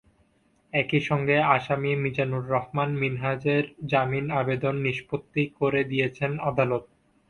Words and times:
একই 0.73 1.01
সঙ্গে 1.09 1.35
আসামি 1.55 1.91
মিজানুর 2.03 2.43
রহমান 2.47 2.89
মিনহাজের 3.01 3.63
জামিন 3.85 4.25
আবেদন 4.39 4.75
নিষ্পত্তি 4.85 5.43
করে 5.59 5.81
দিয়েছেন 5.91 6.31
আদালত। 6.49 6.83